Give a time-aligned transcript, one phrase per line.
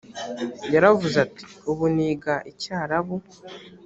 [0.73, 3.15] yaravuze ati‘’ ubu niga icyarabu.”